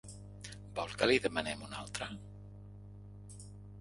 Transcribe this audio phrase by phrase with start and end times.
[0.79, 2.07] Vol que li demanem una altra?